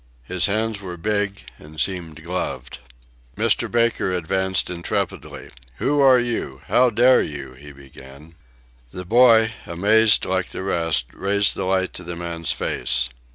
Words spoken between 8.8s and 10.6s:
The boy, amazed like